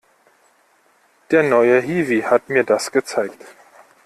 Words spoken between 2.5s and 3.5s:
das gezeigt.